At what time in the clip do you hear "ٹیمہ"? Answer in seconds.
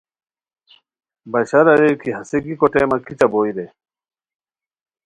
2.73-2.97